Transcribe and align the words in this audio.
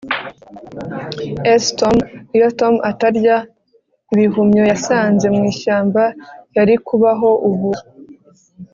s] 1.63 1.65
[tom] 1.79 1.97
iyo 2.35 2.47
tom 2.59 2.73
atarya 2.89 3.35
ibihumyo 4.13 4.61
yasanze 4.71 5.25
mwishyamba, 5.35 6.03
yari 6.55 6.75
kubaho 6.87 7.29
ubu 7.49 7.71